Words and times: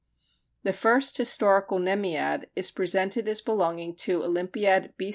The 0.63 0.73
first 0.73 1.15
historical 1.17 1.77
Nemead 1.77 2.45
is 2.55 2.71
presented 2.71 3.27
as 3.27 3.39
belonging 3.39 3.95
to 3.97 4.23
Olympiad 4.23 4.95
B. 4.97 5.09